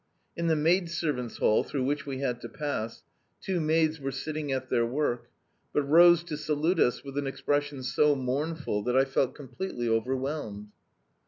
[0.35, 3.03] In the maidservants' hall, through which we had to pass,
[3.39, 5.29] two maids were sitting at their work,
[5.73, 10.69] but rose to salute us with an expression so mournful that I felt completely overwhelmed.